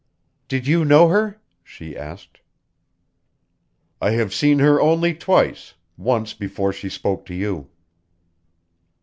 "Did 0.47 0.65
you 0.65 0.83
know 0.83 1.09
her?" 1.09 1.39
she 1.63 1.95
asked. 1.95 2.39
"I 4.01 4.13
have 4.13 4.33
seen 4.33 4.57
her 4.57 4.81
only 4.81 5.13
twice 5.13 5.75
once 5.95 6.33
before 6.33 6.73
she 6.73 6.89
spoke 6.89 7.23
to 7.27 7.35
you." 7.35 7.69